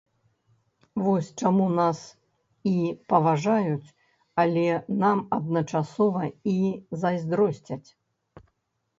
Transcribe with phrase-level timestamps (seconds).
[1.07, 1.99] Вось чаму нас
[2.71, 2.71] і
[3.13, 3.93] паважаюць,
[4.43, 4.63] але
[5.03, 6.55] нам адначасова і
[7.03, 7.89] зайздросцяць.